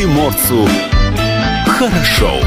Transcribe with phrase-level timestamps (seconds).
[0.00, 0.66] приморцу
[1.66, 2.40] хорошо.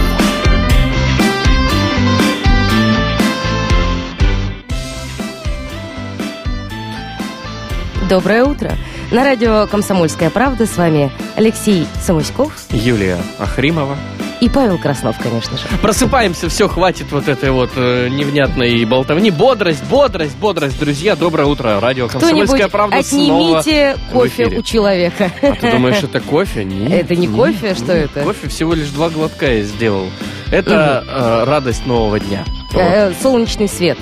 [8.09, 8.71] Доброе утро.
[9.11, 13.97] На радио «Комсомольская правда» с вами Алексей Самуськов Юлия Ахримова.
[14.43, 15.63] И Павел Краснов, конечно же.
[15.81, 19.31] Просыпаемся, все, хватит вот этой вот э, невнятной болтовни.
[19.31, 21.15] Бодрость, бодрость, бодрость, друзья.
[21.15, 21.79] Доброе утро.
[21.79, 25.31] Радио «Комсомольская правда» отнимите кофе у человека.
[25.41, 26.63] А ты думаешь, это кофе?
[26.65, 27.03] Нет.
[27.03, 27.73] Это не нет, кофе?
[27.73, 28.11] Что нет.
[28.11, 28.23] это?
[28.23, 30.09] Кофе всего лишь два глотка я сделал.
[30.51, 32.43] Это э, радость нового дня.
[32.73, 33.97] Вот, Э, Солнечный свет,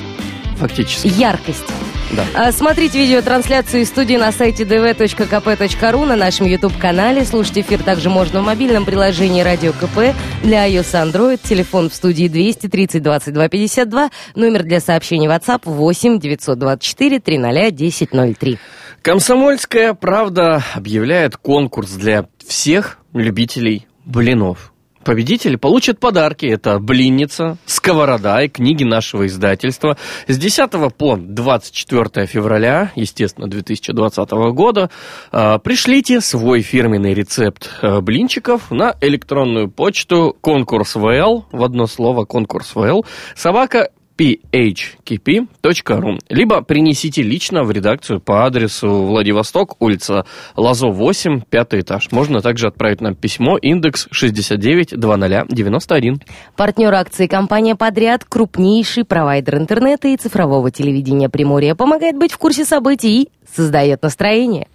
[0.58, 1.66] фактически, яркость.
[2.16, 2.26] Да.
[2.34, 7.26] А, Смотрите видеотрансляцию из студии на сайте dv.kp.ru на нашем YouTube-канале.
[7.26, 11.40] Слушать эфир также можно в мобильном приложении «Радио КП» для iOS Android.
[11.42, 14.10] Телефон в студии 230 22 52.
[14.36, 18.60] Номер для сообщений WhatsApp 8 924 300 1003.
[19.02, 24.71] Комсомольская правда объявляет конкурс для всех любителей блинов.
[25.04, 26.46] Победители получат подарки.
[26.46, 29.98] Это блинница, сковорода и книги нашего издательства.
[30.28, 34.90] С 10 по 24 февраля, естественно, 2020 года,
[35.32, 42.26] э, пришлите свой фирменный рецепт э, блинчиков на электронную почту конкурс ВЛ, в одно слово
[42.26, 43.90] конкурс ВЛ, собака
[44.22, 52.12] phkp.ru Либо принесите лично в редакцию по адресу Владивосток, улица Лазо 8, пятый этаж.
[52.12, 56.22] Можно также отправить нам письмо, индекс 690091.
[56.56, 62.64] Партнер акции компания «Подряд», крупнейший провайдер интернета и цифрового телевидения Приморья, помогает быть в курсе
[62.64, 64.68] событий и создает настроение.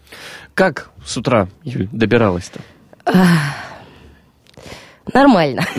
[0.55, 2.59] Как с утра, Юль, добиралась-то?
[5.13, 5.63] Нормально.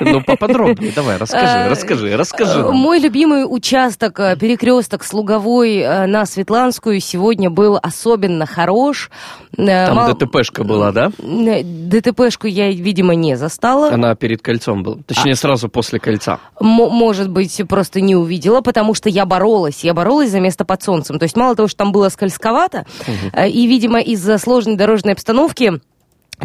[0.00, 2.62] Ну, поподробнее давай, расскажи, расскажи, расскажи.
[2.62, 2.76] Нам.
[2.76, 9.10] Мой любимый участок, э, перекресток Слуговой э, на Светланскую сегодня был особенно хорош.
[9.56, 11.10] Э, Там мал- ДТПшка была, да?
[11.18, 13.90] ДТПшку я, видимо, не застала.
[13.92, 14.98] Она перед кольцом была.
[15.06, 16.38] Точнее, сразу после кольца.
[16.60, 19.82] М- может быть, просто не увидела, потому что я боролась.
[19.84, 21.18] Я боролась за место под солнцем.
[21.18, 22.86] То есть мало того, что там было скользковато,
[23.46, 25.80] и, видимо, из-за сложной дорожной обстановки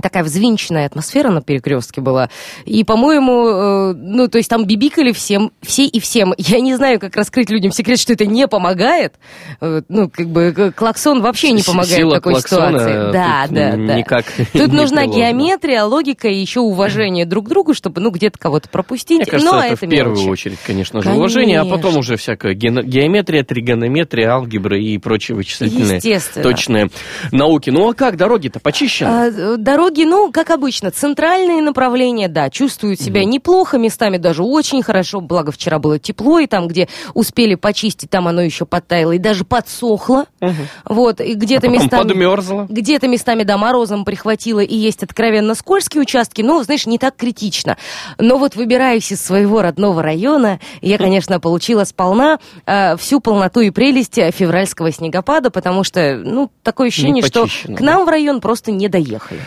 [0.01, 2.29] такая взвинченная атмосфера на перекрестке была.
[2.65, 6.33] И, по-моему, э, ну, то есть там бибикали всем, все и всем.
[6.37, 9.13] Я не знаю, как раскрыть людям секрет, что это не помогает.
[9.61, 13.11] Э, Ну, как бы клаксон вообще не помогает сила в такой ситуации.
[13.11, 13.75] Да, да, да.
[13.95, 15.15] никак Тут нужна приложена.
[15.15, 19.17] геометрия, логика и еще уважение друг к другу, чтобы, ну, где-то кого-то пропустить.
[19.19, 20.29] Мне кажется, Но это, это в первую мелочи.
[20.29, 21.99] очередь, конечно же, уважение, а потом Конечно.
[21.99, 26.43] уже всякая ге- геометрия, тригонометрия, алгебра и прочие вычислительные Естественно.
[26.43, 26.89] точные
[27.31, 27.69] науки.
[27.69, 29.09] Ну а как, дороги-то почищены?
[29.09, 29.57] А, э,
[29.89, 35.51] Дороги, ну, как обычно, центральные направления, да, чувствуют себя неплохо, местами даже очень хорошо, благо
[35.51, 40.27] вчера было тепло, и там, где успели почистить, там оно еще подтаяло и даже подсохло,
[40.85, 42.03] вот, и где-то А местами...
[42.03, 42.67] подмерзло.
[42.69, 47.75] Где-то местами, да, морозом прихватило, и есть откровенно скользкие участки, но, знаешь, не так критично.
[48.19, 53.71] Но вот выбираясь из своего родного района, я, конечно, получила сполна э, всю полноту и
[53.71, 58.71] прелесть э, февральского снегопада, потому что, ну, такое ощущение, что к нам в район просто
[58.71, 59.41] не доехали.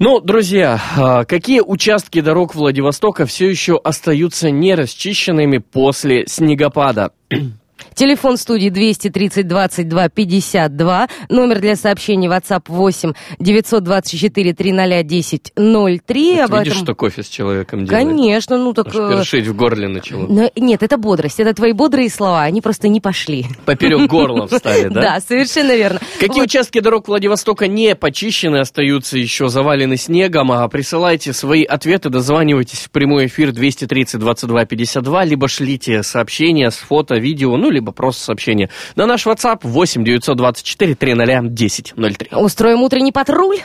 [0.00, 7.10] Ну, друзья, а, какие участки дорог Владивостока все еще остаются не расчищенными после снегопада?
[7.98, 11.08] Телефон студии 230 22 52.
[11.30, 16.00] Номер для сообщений WhatsApp 8 924 300 10 03.
[16.06, 18.06] Ты Об видишь, этом- что кофе с человеком делает?
[18.06, 18.86] Конечно, ну так...
[18.86, 20.28] Аж э, першить в горле начало.
[20.28, 23.46] но- нет, это бодрость, это твои бодрые слова, они просто не пошли.
[23.64, 25.00] Поперек горла встали, да?
[25.02, 25.98] Да, совершенно верно.
[26.20, 30.52] Какие участки дорог Владивостока не почищены, остаются еще завалены снегом?
[30.52, 36.76] А присылайте свои ответы, дозванивайтесь в прямой эфир 230 22 52, либо шлите сообщения с
[36.76, 42.28] фото, видео, ну, либо просто сообщение на наш WhatsApp 8 924 300 10 03.
[42.32, 43.58] Устроим утренний патруль?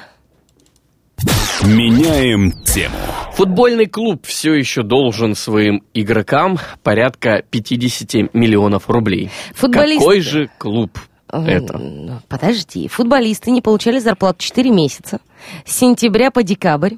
[1.63, 2.95] Меняем тему.
[3.33, 9.31] Футбольный клуб все еще должен своим игрокам порядка 50 миллионов рублей.
[9.55, 9.99] Футболисты.
[9.99, 10.99] Какой же клуб
[11.41, 11.75] это?
[11.75, 15.19] М, Подожди, футболисты не получали зарплату 4 месяца.
[15.65, 16.95] С сентября по декабрь.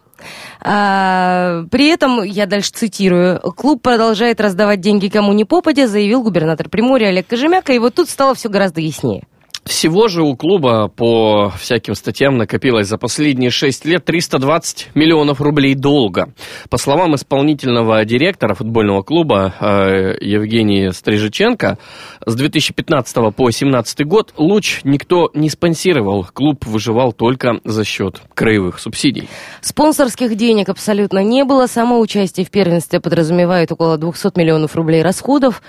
[0.61, 6.69] А, при этом, я дальше цитирую, клуб продолжает раздавать деньги кому ни попадя, заявил губернатор
[6.69, 9.23] Приморья Олег Кожемяка, и вот тут стало все гораздо яснее.
[9.65, 15.73] Всего же у клуба по всяким статьям накопилось за последние 6 лет 320 миллионов рублей
[15.73, 16.29] долга.
[16.69, 21.79] По словам исполнительного директора футбольного клуба э, Евгения Стрижиченко,
[22.23, 26.27] с 2015 по 2017 год «Луч» никто не спонсировал.
[26.31, 29.27] Клуб выживал только за счет краевых субсидий.
[29.61, 31.65] Спонсорских денег абсолютно не было.
[31.65, 35.63] Само участие в первенстве подразумевает около 200 миллионов рублей расходов.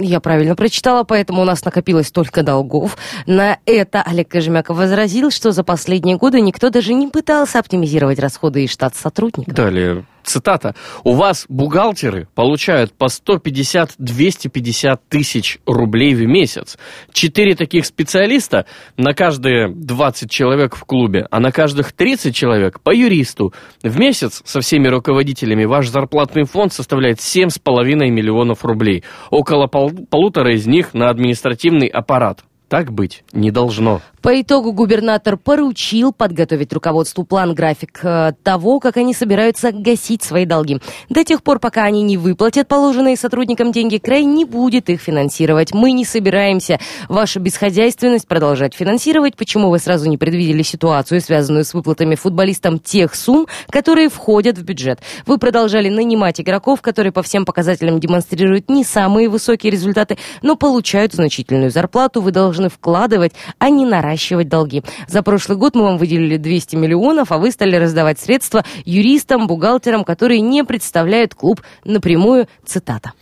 [0.00, 2.96] Я правильно прочитала, поэтому у нас накопилось столько долгов.
[3.26, 8.64] На это Олег Кожемяков возразил, что за последние годы никто даже не пытался оптимизировать расходы
[8.64, 9.54] и штат сотрудников.
[9.54, 10.74] Далее, цитата.
[11.04, 16.78] У вас бухгалтеры получают по 150-250 тысяч рублей в месяц.
[17.12, 18.66] Четыре таких специалиста
[18.96, 23.52] на каждые 20 человек в клубе, а на каждых 30 человек по юристу.
[23.82, 29.04] В месяц со всеми руководителями ваш зарплатный фонд составляет 7,5 миллионов рублей.
[29.30, 32.44] Около пол полутора из них на административный аппарат.
[32.68, 34.02] Так быть не должно.
[34.22, 40.80] По итогу губернатор поручил подготовить руководству план-график э, того, как они собираются гасить свои долги.
[41.08, 45.72] До тех пор, пока они не выплатят положенные сотрудникам деньги, край не будет их финансировать.
[45.72, 49.36] Мы не собираемся вашу бесхозяйственность продолжать финансировать.
[49.36, 54.64] Почему вы сразу не предвидели ситуацию, связанную с выплатами футболистам тех сумм, которые входят в
[54.64, 55.00] бюджет?
[55.26, 61.12] Вы продолжали нанимать игроков, которые по всем показателям демонстрируют не самые высокие результаты, но получают
[61.12, 62.20] значительную зарплату.
[62.20, 64.82] Вы должны вкладывать, а не наращивать наращивать долги.
[65.06, 70.04] За прошлый год мы вам выделили 200 миллионов, а вы стали раздавать средства юристам, бухгалтерам,
[70.04, 72.46] которые не представляют клуб напрямую.
[72.64, 73.12] Цитата.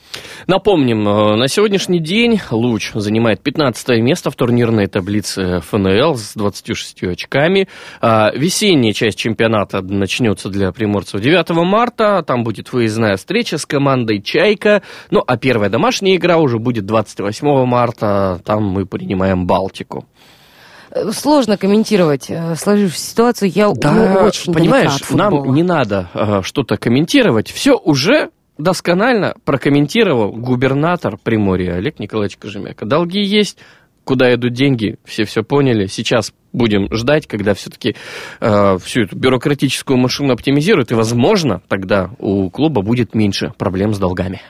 [0.47, 7.05] Напомним, э, на сегодняшний день Луч занимает 15 место в турнирной таблице ФНЛ с 26
[7.05, 7.69] очками.
[8.01, 12.23] А, весенняя часть чемпионата начнется для приморцев 9 марта.
[12.27, 14.83] Там будет выездная встреча с командой «Чайка».
[15.11, 18.41] Ну, а первая домашняя игра уже будет 28 марта.
[18.45, 20.07] Там мы принимаем «Балтику».
[20.97, 23.51] Э, сложно комментировать э, сложившуюся ситуацию.
[23.55, 27.51] Я да, ну, очень понимаешь, нам не надо э, что-то комментировать.
[27.51, 32.87] Все уже досконально прокомментировал губернатор Приморья Олег Николаевич Кожемяка.
[32.87, 33.59] Долги есть,
[34.05, 35.87] куда идут деньги, все все поняли.
[35.87, 37.97] Сейчас будем ждать, когда все-таки
[38.41, 43.99] э, всю эту бюрократическую машину оптимизируют, и, возможно, тогда у клуба будет меньше проблем с
[43.99, 44.41] долгами.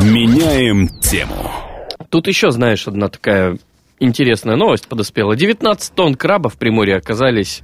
[0.00, 1.50] Меняем тему.
[2.08, 3.58] Тут еще, знаешь, одна такая
[3.98, 5.36] интересная новость подоспела.
[5.36, 7.62] 19 тонн краба в Приморье оказались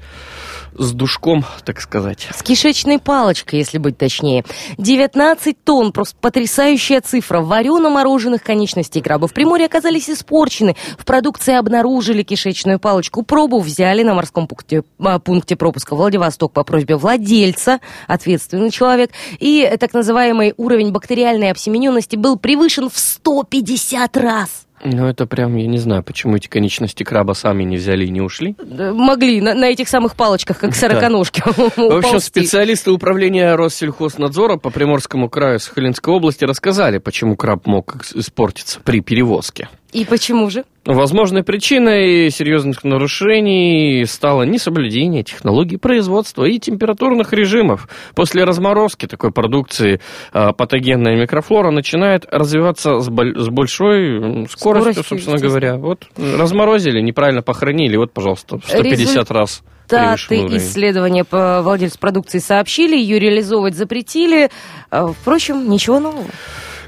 [0.76, 2.29] с душком, так сказать.
[2.32, 4.44] С кишечной палочкой, если быть точнее.
[4.79, 7.40] 19 тонн, просто потрясающая цифра.
[7.40, 10.76] Варено-мороженых конечностей краба в Приморье оказались испорчены.
[10.99, 13.23] В продукции обнаружили кишечную палочку.
[13.23, 19.11] Пробу взяли на морском пункте, а, пункте пропуска Владивосток по просьбе владельца, ответственный человек.
[19.38, 24.67] И так называемый уровень бактериальной обсемененности был превышен в 150 раз.
[24.84, 28.20] Ну, это прям, я не знаю, почему эти конечности краба сами не взяли и не
[28.20, 28.56] ушли.
[28.58, 31.43] Могли, на, на этих самых палочках, как сороконожки.
[31.46, 38.81] В общем, специалисты управления Россельхознадзора по Приморскому краю Сахалинской области рассказали, почему краб мог испортиться
[38.81, 39.69] при перевозке.
[39.93, 40.65] И почему же?
[40.87, 47.89] Возможной причиной серьезных нарушений стало несоблюдение технологий производства и температурных режимов.
[48.15, 50.00] После разморозки такой продукции
[50.33, 55.77] а, патогенная микрофлора начинает развиваться с, большой скоростью, скоростью собственно говоря.
[55.77, 59.31] Вот разморозили, неправильно похоронили, вот, пожалуйста, 150 Результат...
[59.31, 64.50] раз результаты исследования по владельцу продукции сообщили, ее реализовывать запретили.
[64.91, 66.25] А, впрочем, ничего нового.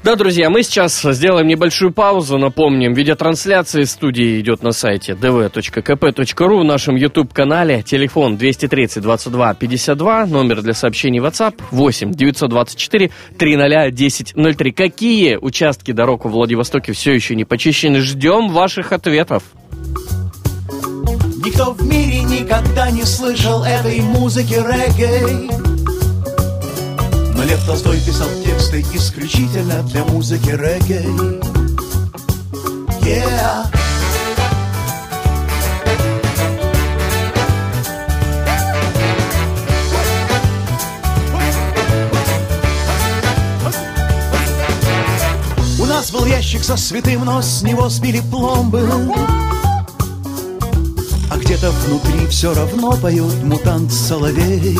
[0.05, 2.37] Да, друзья, мы сейчас сделаем небольшую паузу.
[2.37, 7.81] Напомним, видеотрансляция студии идет на сайте dv.kp.ru, в нашем YouTube-канале.
[7.81, 14.71] Телефон 230 22 52, номер для сообщений WhatsApp 8 924 300 1003.
[14.73, 18.01] Какие участки дорог в Владивостоке все еще не почищены?
[18.01, 19.41] Ждем ваших ответов.
[21.43, 25.84] Никто в мире никогда не слышал этой музыки регgae.
[27.45, 31.05] Лев Толстой писал тексты исключительно для музыки регги.
[33.05, 33.67] Yeah.
[45.79, 48.89] У нас был ящик со святым, но с него сбили пломбы.
[51.29, 54.79] А где-то внутри все равно поет мутант соловей.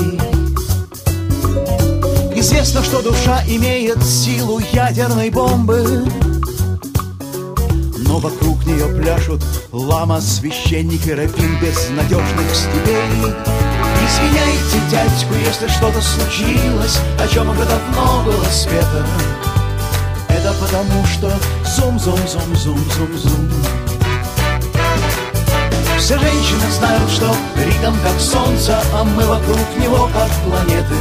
[2.45, 6.05] Известно, что душа имеет силу ядерной бомбы.
[8.07, 13.33] Но вокруг нее пляшут лама, священник и рафин безнадежных степей.
[14.05, 19.03] Извиняйте, дядьку, если что-то случилось, о чем уже давно было спето
[20.29, 21.33] Это потому что
[21.65, 23.49] зум-зум-зум-зум-зум-зум
[25.97, 30.93] все женщины знают, что ритм как солнце, а мы вокруг него как планеты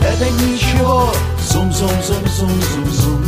[0.00, 1.12] это ничего.
[1.50, 3.27] Зум-зум-зум-зум-зум-зум.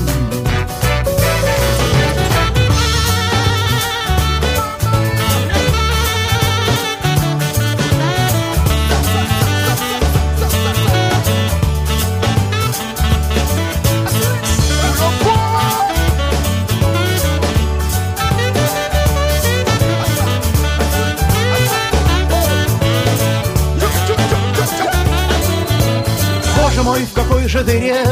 [26.90, 28.04] Мой, в какой же дыре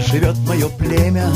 [0.00, 1.30] живет мое племя?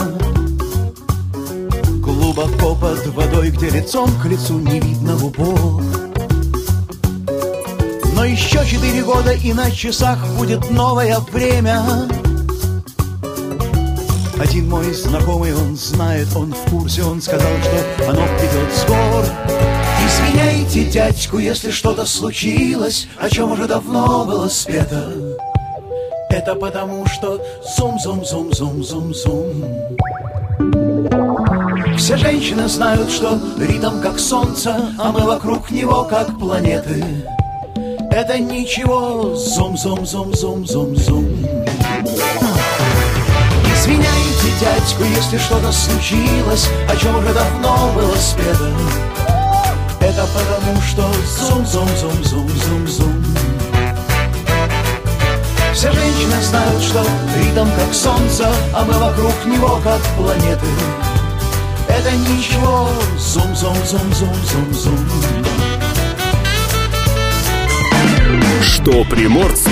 [2.00, 5.80] Глубоко под водой, где лицом к лицу не видно упор.
[8.14, 11.80] Но еще четыре года и на часах будет новое время.
[14.36, 18.84] Один мой знакомый, он знает, он в курсе, он сказал, что оно придет с.
[20.04, 25.27] Извиняйте дядьку, если что-то случилось, о чем уже давно было спето.
[26.30, 27.40] Это потому, что
[27.76, 29.64] зум-зум-зум-зум-зум-зум.
[31.96, 37.02] Все женщины знают, что ритм как солнце, а мы вокруг него как планеты.
[38.10, 41.26] Это ничего, зум-зум-зум-зум-зум-зум.
[43.74, 48.70] Извиняйте дядьку, если что-то случилось, о чем уже давно было спето.
[50.00, 51.02] Это потому, что
[51.38, 53.27] зум-зум-зум-зум-зум-зум.
[55.78, 57.04] Все женщины знают, что
[57.38, 60.66] ритм как солнце, а мы вокруг него как планеты.
[61.88, 64.98] Это ничего, зум-зум-зум-зум-зум-зум.
[68.60, 69.70] Что приморцу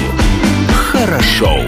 [0.92, 1.62] хорошо.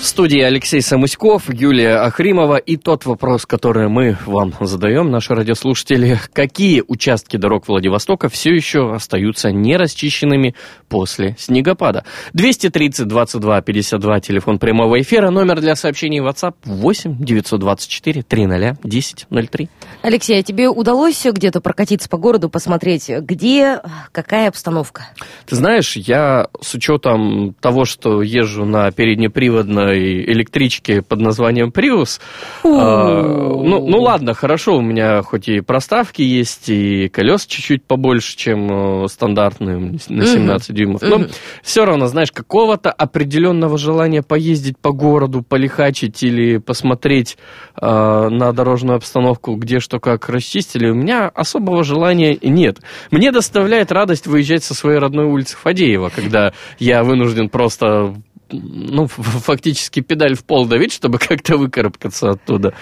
[0.00, 6.18] В студии Алексей Самуськов, Юлия Ахримова и тот вопрос, который мы вам задаем, наши радиослушатели.
[6.32, 10.54] Какие участки дорог Владивостока все еще остаются не расчищенными
[10.88, 12.04] после снегопада?
[12.32, 19.68] 230 22 52, телефон прямого эфира, номер для сообщений WhatsApp 8 924 300 1003.
[20.02, 23.80] Алексей, а тебе удалось где-то прокатиться по городу, посмотреть, где
[24.12, 25.08] какая обстановка?
[25.46, 32.20] Ты знаешь, я с учетом того, что езжу на переднеприводной электричке под названием Prius,
[32.64, 38.36] а, ну, ну ладно, хорошо, у меня хоть и проставки есть, и колес чуть-чуть побольше,
[38.36, 41.26] чем э, стандартные на 17 дюймов, но
[41.62, 47.36] все равно, знаешь, какого-то определенного желания поездить по городу, полихачить или посмотреть
[47.80, 52.78] э, на дорожную обстановку, где что как расчистили, у меня особого желания нет.
[53.10, 58.14] Мне доставляет радость выезжать со своей родной улицы Фадеева, когда я вынужден просто
[58.50, 62.74] ну, фактически педаль в пол давить, чтобы как-то выкарабкаться оттуда.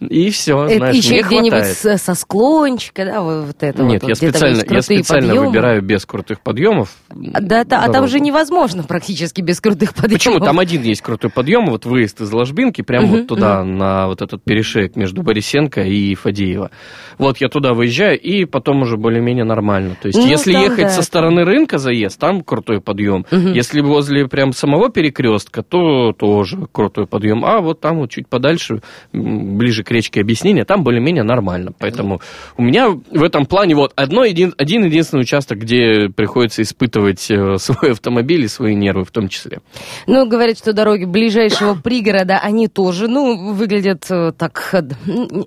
[0.00, 2.00] И все, Это знаешь, еще где-нибудь хватает.
[2.00, 5.46] со, склончика, да, вот, это Нет, вот, я специально, я специально подъемы.
[5.48, 6.90] выбираю без крутых подъемов.
[7.10, 10.18] Да, да, а там же невозможно практически без крутых подъемов.
[10.18, 10.38] Почему?
[10.40, 14.22] Там один есть крутой подъем, вот выезд из Ложбинки, прямо Мгм, вот туда, на вот
[14.22, 16.70] этот перешеек между Борисенко и Фадеева.
[17.18, 19.96] Вот я туда выезжаю, и потом уже более-менее нормально.
[20.00, 21.04] То есть, Ну, если там, ехать да, со там.
[21.04, 23.24] стороны рынка заезд, там крутой подъем.
[23.30, 23.52] Мгм.
[23.52, 27.44] Если возле прям самого перекрестка, то тоже крутой подъем.
[27.44, 28.80] А вот там вот чуть подальше,
[29.12, 31.72] ближе к речке объяснения, там более-менее нормально.
[31.78, 32.20] Поэтому
[32.56, 37.56] у меня в этом плане вот одно един, один единственный участок, где приходится испытывать э,
[37.58, 39.60] свой автомобиль и свои нервы в том числе.
[40.06, 44.74] Ну, говорят, что дороги ближайшего пригорода, они тоже, ну, выглядят э, так,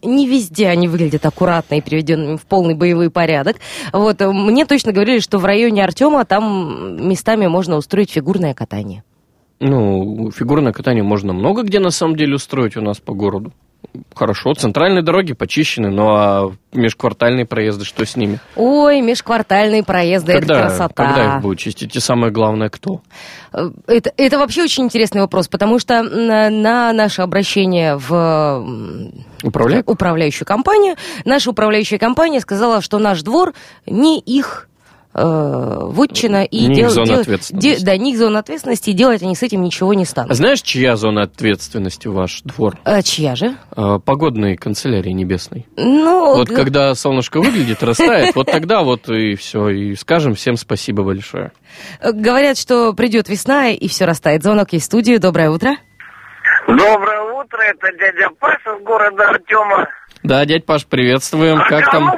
[0.04, 3.58] не везде они выглядят аккуратно и приведенными в полный боевой порядок.
[3.92, 9.04] Вот, э, мне точно говорили, что в районе Артема там местами можно устроить фигурное катание.
[9.64, 13.54] Ну, фигурное катание можно много где на самом деле устроить у нас по городу.
[14.16, 18.40] Хорошо, центральные дороги почищены, ну а межквартальные проезды, что с ними?
[18.56, 20.94] Ой, межквартальные проезды, когда, это красота.
[21.06, 21.96] когда их будут чистить?
[21.96, 23.02] И самое главное, кто?
[23.54, 28.64] Э, Это, это вообще очень интересный вопрос, потому что на, на наше обращение в
[29.44, 29.88] Управляет?
[29.90, 33.54] управляющую компанию, наша управляющая компания сказала, что наш двор
[33.86, 34.70] не их
[35.16, 37.76] э, вотчина и Не их дел- зона дел- ответственности.
[37.80, 40.32] де- да, не их зона ответственности, и делать они с этим ничего не станут.
[40.32, 42.78] А знаешь, чья зона ответственности ваш двор?
[42.84, 43.56] А чья же?
[43.76, 45.66] А, Погодной канцелярии небесной.
[45.78, 49.70] Ну, Вот г- когда солнышко выглядит, растает, вот тогда вот и все.
[49.70, 51.52] И скажем всем спасибо большое.
[52.02, 54.44] э, говорят, что придет весна и все растает.
[54.44, 55.20] Звонок есть в студию.
[55.20, 55.76] Доброе утро.
[56.68, 59.88] Доброе утро, это дядя Паша с города Артема.
[60.24, 61.60] Да, дядь Паш, приветствуем.
[61.60, 62.12] а Как там?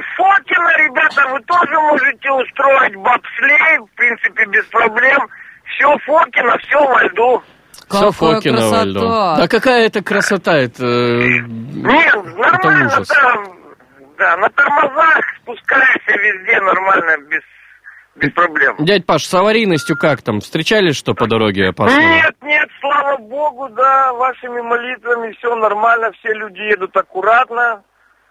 [1.10, 5.28] Ребята, вы тоже можете устроить бобслей, в принципе, без проблем.
[5.64, 7.42] Все Фокина, все во льду.
[7.72, 9.00] Все Какая Фокина во льду.
[9.00, 9.36] красота.
[9.36, 10.84] Да какая это красота, это...
[10.84, 13.08] э, Нет, нормально ужас.
[13.08, 13.56] там.
[14.18, 17.42] Да, на тормозах спускаешься везде нормально, без,
[18.16, 18.76] без проблем.
[18.78, 20.40] Дядь Паш, с аварийностью как там?
[20.40, 22.00] Встречались что по дороге опасного?
[22.00, 27.82] Нет, нет, слава богу, да, вашими молитвами все нормально, все люди едут аккуратно,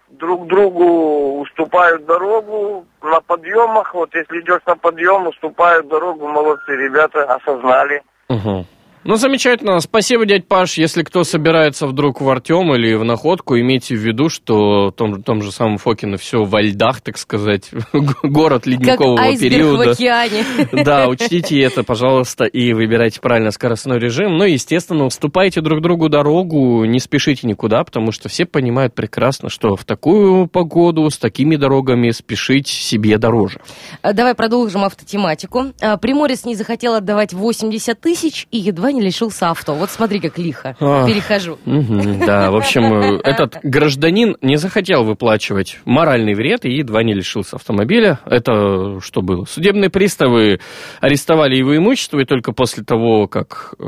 [0.08, 3.94] друг другу уступают дорогу на подъемах.
[3.94, 8.02] Вот если идешь на подъем, уступают дорогу, молодцы ребята, осознали.
[8.28, 8.66] Угу.
[9.06, 9.78] Ну, замечательно.
[9.78, 10.78] Спасибо, дядь Паш.
[10.78, 15.22] Если кто собирается вдруг в Артем или в Находку, имейте в виду, что в том,
[15.22, 17.70] том же самом Фокино все во льдах, так сказать,
[18.24, 19.92] город Как ледникового в периода.
[19.92, 20.44] океане.
[20.84, 24.38] Да, учтите это, пожалуйста, и выбирайте правильно скоростной режим.
[24.38, 29.76] Ну естественно, уступайте друг другу дорогу, не спешите никуда, потому что все понимают прекрасно, что
[29.76, 33.60] в такую погоду, с такими дорогами спешить себе дороже.
[34.02, 35.66] Давай продолжим автотематику.
[35.80, 39.74] А, Приморец не захотел отдавать 80 тысяч и едва не лишился авто.
[39.74, 40.76] Вот смотри, как лихо.
[40.80, 41.06] Ах.
[41.06, 41.58] Перехожу.
[41.64, 47.14] Мгм, да, в общем, э, этот гражданин не захотел выплачивать моральный вред и едва не
[47.14, 48.20] лишился автомобиля.
[48.26, 49.44] Это что было?
[49.44, 50.60] Судебные приставы
[51.00, 53.84] арестовали его имущество, и только после того, как э,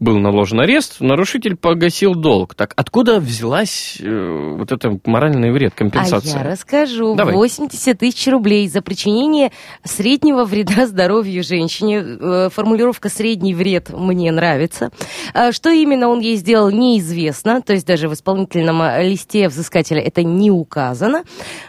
[0.00, 2.54] был наложен арест, нарушитель погасил долг.
[2.54, 6.38] Так откуда взялась э, вот это моральный вред, А компенсация?
[6.38, 7.14] я расскажу.
[7.14, 7.34] Давай.
[7.34, 9.52] 80 тысяч рублей за причинение
[9.84, 11.98] среднего вреда здоровью женщине.
[12.02, 14.90] Э, Формулировка «средний вред» мне нравится.
[15.34, 17.60] А Что именно он ей сделал, неизвестно.
[17.60, 21.24] То есть даже в исполнительном э, листе взыскателя это не указано.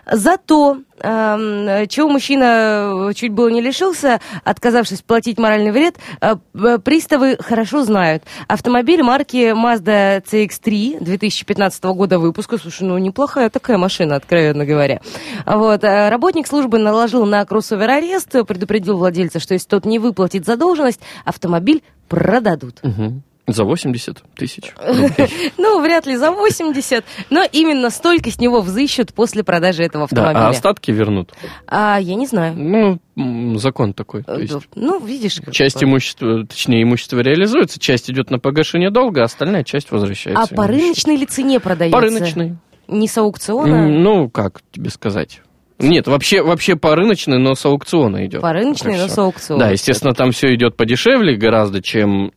[0.10, 6.36] Зато чего мужчина э, чуть было не лишился, отказавшись платить моральный вред, э,
[6.84, 8.24] приставы хорошо знают.
[8.48, 12.58] Автомобиль марки Mazda CX-3 2015 года выпуска.
[12.58, 15.01] Слушай, ну неплохая такая машина, откровенно говоря.
[15.46, 15.84] Вот.
[15.84, 21.01] э, Работник службы наложил на кроссовер арест, предупредил владельца, что если тот не выплатит задолженность,
[21.25, 22.79] автомобиль продадут.
[22.84, 23.24] Мгм.
[23.53, 24.72] За 80 тысяч.
[25.58, 30.22] Ну, вряд ли за 80, но именно столько с него взыщут после продажи этого Да,
[30.22, 30.48] автомобиля.
[30.48, 31.31] а остатки вернут.
[31.67, 33.00] А, я не знаю.
[33.15, 34.24] Ну, закон такой.
[34.27, 35.39] Э, Ну, видишь.
[35.51, 40.43] Часть имущества, точнее, имущество реализуется, часть идет на погашение долга, а остальная часть возвращается.
[40.43, 41.96] А по рыночной ли цене продается?
[41.98, 42.55] По рыночной.
[42.88, 43.88] Не с аукциона?
[43.88, 45.41] Ну, как тебе сказать?
[45.79, 48.41] Нет, вообще, вообще по рыночной, но с аукциона идет.
[48.41, 49.65] По рыночной, но с аукциона.
[49.65, 52.31] Да, естественно, там все идет подешевле гораздо, чем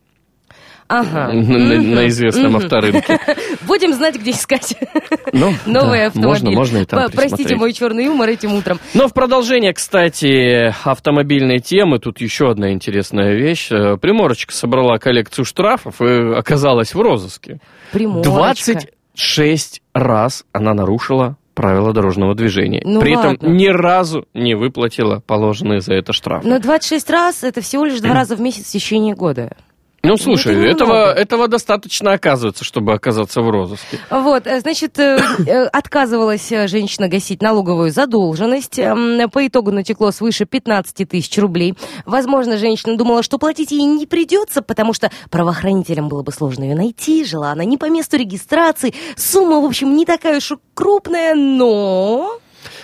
[0.89, 1.33] Ага.
[1.33, 3.19] на, на- на известном авторынке.
[3.67, 4.77] Будем знать, где искать
[5.33, 6.29] Ну, новый да, автомобиль.
[6.29, 8.79] Можно, можно и там Простите мой черный юмор этим утром.
[8.93, 13.69] Но в продолжение, кстати, автомобильной темы, тут еще одна интересная вещь.
[13.71, 17.59] Э, Приморочка собрала коллекцию штрафов и оказалась в розыске.
[17.93, 18.73] Приморочка.
[19.15, 22.83] 26 раз она нарушила правила дорожного движения.
[22.85, 23.35] Ну При ладно.
[23.35, 26.49] этом ни разу не выплатила положенные за это штрафы.
[26.49, 29.57] Но 26 раз это всего лишь два раза в месяц в течение года.
[30.05, 33.99] Ну, слушай, это этого, этого достаточно оказывается, чтобы оказаться в розыске.
[34.11, 38.79] Вот, э, значит, э, э, отказывалась женщина гасить налоговую задолженность.
[38.79, 41.75] Эм, По итогу натекло свыше 15 тысяч рублей.
[42.05, 46.75] Возможно, женщина думала, что платить ей не придется, потому что правоохранителям было бы сложно ее
[46.75, 47.25] найти.
[47.25, 48.95] Жила она не по месту регистрации.
[49.17, 52.39] Сумма, в общем, не такая уж крупная, но...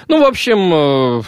[0.08, 1.22] Ну, в общем,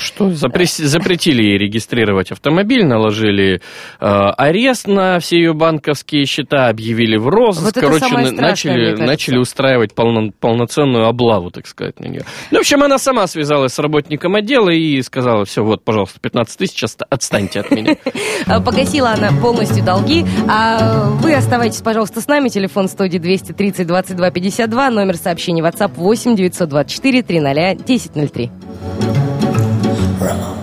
[0.00, 3.60] что, запрес- запретили ей регистрировать автомобиль, наложили
[4.00, 7.64] э, арест на все ее банковские счета, объявили в розыск.
[7.66, 12.22] Вот Короче, страшное, начали, начали устраивать полно- полноценную облаву, так сказать, на нее.
[12.50, 16.58] Ну, в общем, она сама связалась с работником отдела и сказала, все, вот, пожалуйста, 15
[16.58, 17.96] тысяч, отста- отстаньте от меня.
[18.46, 20.24] Э, Погасила она полностью долги.
[20.48, 22.48] А вы оставайтесь, пожалуйста, с нами.
[22.48, 24.90] Телефон студии 230 22 52.
[24.90, 27.48] Номер сообщения WhatsApp 8 924 300
[27.82, 28.50] 1003.
[30.18, 30.57] umbrella.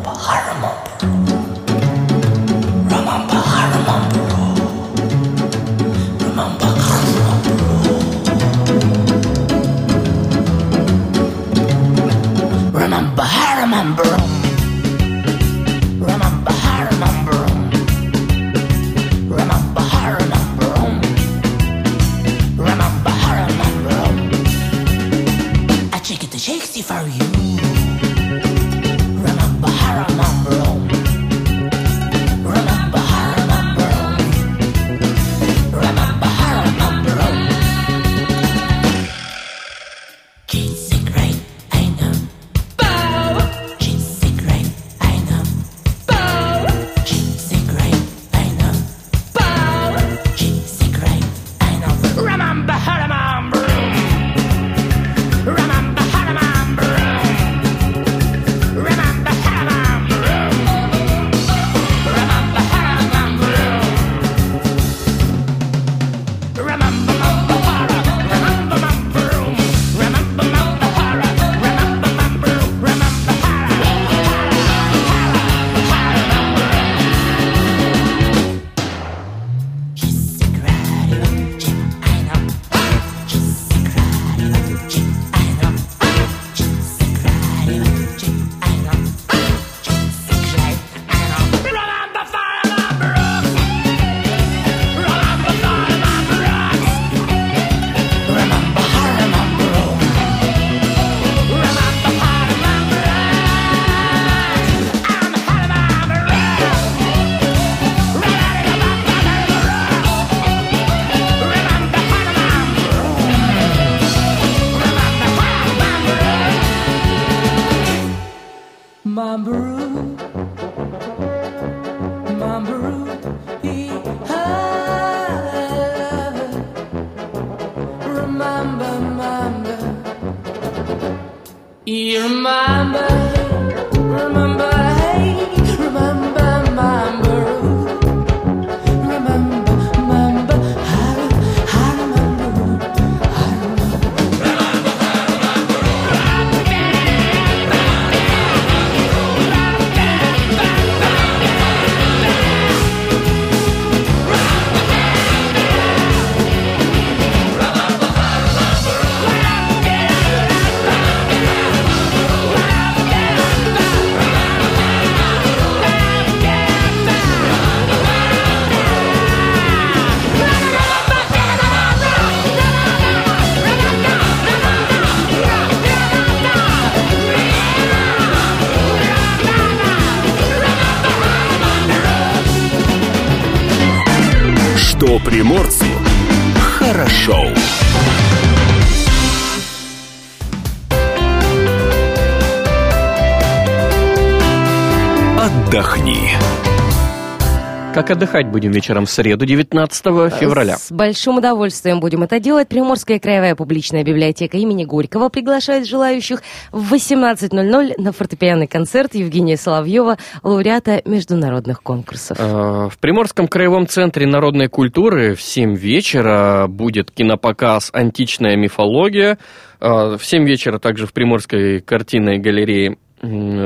[198.06, 200.06] Как отдыхать будем вечером в среду, 19
[200.40, 200.78] февраля?
[200.78, 202.68] С большим удовольствием будем это делать.
[202.68, 210.20] Приморская краевая публичная библиотека имени Горького приглашает желающих в 18.00 на фортепианный концерт Евгения Соловьева,
[210.44, 212.38] лауреата международных конкурсов.
[212.40, 219.40] Э, В Приморском краевом центре народной культуры в 7 вечера будет кинопоказ «Античная мифология».
[219.82, 222.98] Э, В 7 вечера также в Приморской картинной галерее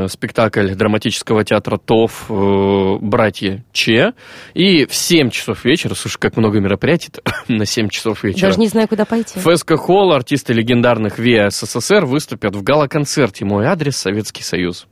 [0.10, 4.14] спектакль драматического театра ТОВ э, «Братья Че».
[4.54, 7.12] И в 7 часов вечера, слушай, как много мероприятий
[7.48, 8.48] на 7 часов вечера.
[8.48, 9.40] Даже не знаю, куда пойти.
[9.40, 14.88] ФСК Холл, артисты легендарных ВИА СССР выступят в гала-концерте «Мой адрес Советский Союз».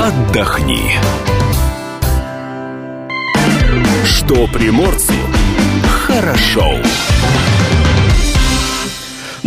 [0.00, 0.92] Отдохни.
[4.04, 5.14] Что приморцу
[6.06, 6.76] хорошо.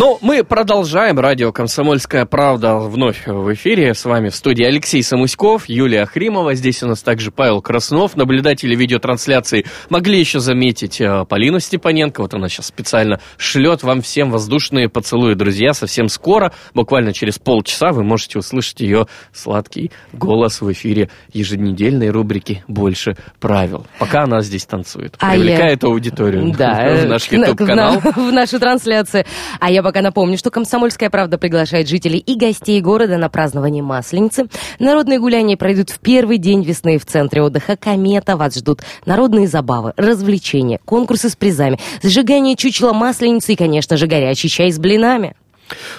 [0.02, 1.20] Ну, мы продолжаем.
[1.20, 3.94] Радио «Комсомольская правда» вновь в эфире.
[3.94, 6.54] С вами в студии Алексей Самуськов, Юлия Хримова.
[6.54, 8.16] Здесь у нас также Павел Краснов.
[8.16, 12.22] Наблюдатели видеотрансляции могли еще заметить э, Полину Степаненко.
[12.22, 15.74] Вот она сейчас специально шлет вам всем воздушные поцелуи, друзья.
[15.74, 22.64] Совсем скоро, буквально через полчаса, вы можете услышать ее сладкий голос в эфире еженедельной рубрики
[22.70, 23.86] «Больше правил».
[24.00, 25.16] Пока она здесь танцует.
[25.20, 27.96] А я- Привлекает аудиторию Да, в наш на- YouTube-канал.
[28.02, 29.26] на- в нашу трансляцию.
[29.60, 34.48] А я пока напомню, что «Комсомольская правда» приглашает жителей и гостей города на празднование Масленицы.
[34.80, 38.38] Народные гуляния пройдут в первый день весны в центре отдыха «Комета».
[38.38, 44.50] Вас ждут народные забавы, развлечения, конкурсы с призами, зажигание чучела Масленицы и, конечно же, горячий
[44.50, 45.36] чай с блинами.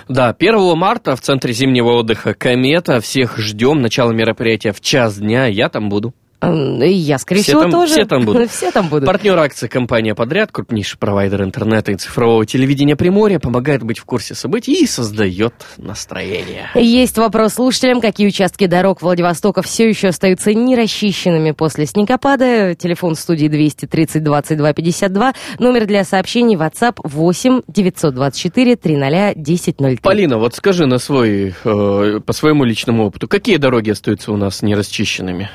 [0.09, 3.01] Да, 1 марта в центре зимнего отдыха «Комета».
[3.01, 3.83] Всех ждем.
[3.83, 5.47] Начало мероприятия в час дня.
[5.47, 6.15] Я там буду.
[6.43, 7.93] М, И я, скорее Все всего, там- тоже.
[7.93, 8.51] все там будут.
[8.51, 9.07] Все там будут.
[9.07, 14.35] Партнер акции компания «Подряд», крупнейший провайдер интернета и цифрового телевидения Приморья, помогает быть в курсе
[14.35, 16.71] событий и создает настроение.
[16.75, 22.75] Есть вопрос слушателям, какие участки дорог Владивостока все еще остаются нерасчищенными после снегопада.
[22.75, 25.33] Телефон студии 230 22 52.
[25.59, 29.97] Номер для сообщений WhatsApp 8 924 300 1003.
[30.03, 34.63] Полина, вот скажи на свой, э, по своему личному опыту, какие дороги остаются у нас
[34.63, 35.51] нерасчищенными?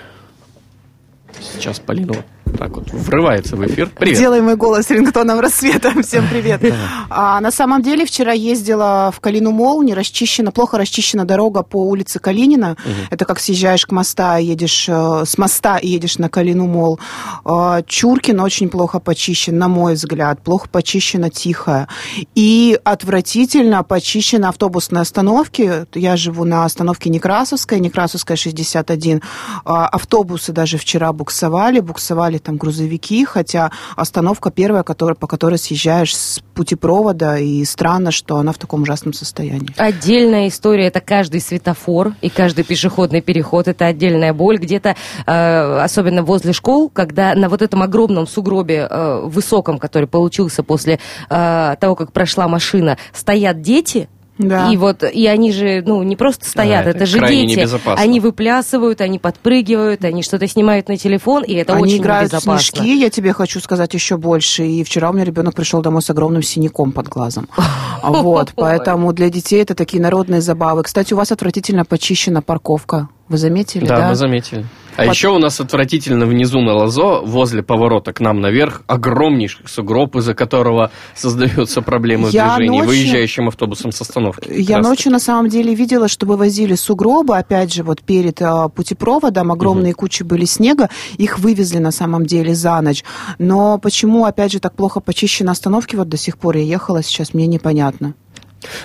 [1.42, 2.26] Сейчас Полина вот
[2.58, 3.90] так вот врывается в эфир.
[3.90, 4.18] Привет.
[4.18, 5.92] Делай мой голос рингтоном рассвета.
[6.04, 6.62] Всем привет.
[7.10, 11.86] А, на самом деле, вчера ездила в Калину Мол, не расчищена, плохо расчищена дорога по
[11.88, 12.78] улице Калинина.
[13.10, 17.00] Это как съезжаешь к моста, едешь э, с моста и едешь на Калину Мол.
[17.44, 20.42] А, Чуркин очень плохо почищен, на мой взгляд.
[20.42, 21.88] Плохо почищена Тихая.
[22.36, 25.86] И отвратительно почищены автобусные остановки.
[25.94, 29.22] Я живу на остановке Некрасовская, Некрасовская 61.
[29.66, 36.16] А, Автобусы даже вчера буксовали, буксовали там грузовики, хотя остановка первая, которая, по которой съезжаешь
[36.16, 39.70] с путепровода, и странно, что она в таком ужасном состоянии.
[39.78, 43.68] Отдельная история это каждый светофор и каждый пешеходный переход.
[43.68, 44.58] Это отдельная боль.
[44.58, 44.96] Где-то,
[45.26, 51.00] э, особенно возле школ, когда на вот этом огромном сугробе э, высоком, который получился после
[51.30, 54.08] э, того, как прошла машина, стоят дети.
[54.38, 54.70] Да.
[54.72, 57.60] И вот, и они же, ну, не просто стоят, Да, это, это же крайне дети.
[57.60, 58.04] небезопасно.
[58.04, 62.34] Они выплясывают, они подпрыгивают, они что-то снимают на телефон, и это Они очень играют в
[62.34, 62.60] небезопасно.
[62.80, 64.66] снежки, я тебе хочу сказать еще больше.
[64.66, 67.48] И вчера у меня ребенок пришел домой с огромным синяком под глазом.
[68.04, 70.84] Вот, поэтому для детей это такие народные забавы.
[70.84, 74.10] Кстати, у вас отвратительно почищена парковка Вы заметили, Да, да?
[74.10, 74.66] мы заметили.
[74.98, 79.68] А Под- еще у нас отвратительно внизу на лозо, возле поворота к нам наверх, огромнейший
[79.68, 84.48] сугроб, из-за которого создаются проблемы в Я движении ночью- выезжающим автобусом с остановки.
[84.50, 89.52] Я ночью на самом деле видела, что вывозили сугробы, опять же, вот перед а, путепроводом
[89.52, 93.04] огромные кучи были снега, их вывезли на самом деле за ночь.
[93.38, 97.34] Но почему, опять же, так плохо почищены остановки, вот до сих пор я ехала, сейчас
[97.34, 98.14] мне непонятно.